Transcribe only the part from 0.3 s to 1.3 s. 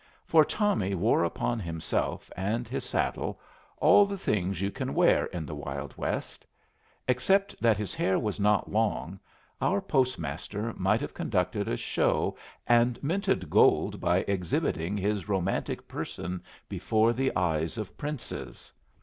Tommy wore